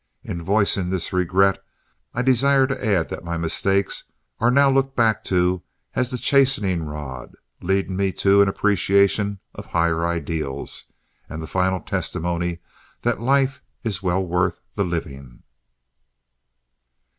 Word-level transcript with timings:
In 0.23 0.41
voicing 0.43 0.89
this 0.89 1.13
regret, 1.13 1.63
I 2.11 2.23
desire 2.23 2.65
to 2.65 2.83
add 2.83 3.09
that 3.09 3.23
my 3.23 3.37
mistakes 3.37 4.05
are 4.39 4.49
now 4.49 4.67
looked 4.67 4.95
back 4.95 5.23
to 5.25 5.61
as 5.93 6.09
the 6.09 6.17
chastening 6.17 6.81
rod, 6.81 7.35
leading 7.61 7.97
me 7.97 8.11
to 8.13 8.41
an 8.41 8.47
appreciation 8.49 9.39
of 9.53 9.67
higher 9.67 10.03
ideals, 10.03 10.91
and 11.29 11.39
the 11.39 11.45
final 11.45 11.81
testimony 11.81 12.61
that 13.03 13.21
life 13.21 13.61
is 13.83 14.01
well 14.01 14.25
worth 14.25 14.59
the 14.73 14.83
living. 14.83 15.43